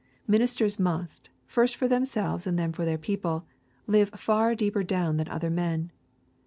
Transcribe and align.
Ministers 0.27 0.79
must, 0.79 1.29
first 1.45 1.75
for 1.75 1.87
themselves 1.87 2.47
and 2.47 2.57
then 2.57 2.73
for 2.73 2.85
their 2.85 2.97
people, 2.97 3.45
live 3.85 4.09
far 4.15 4.55
deeper 4.55 4.81
down 4.81 5.17
than 5.17 5.27
other 5.27 5.51
men. 5.51 5.91